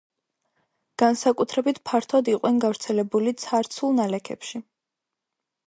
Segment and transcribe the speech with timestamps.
[1.01, 4.63] განსაკუთრებით ფართოდ იყვნენ გავრცელებული ცარცულ ნალექებში.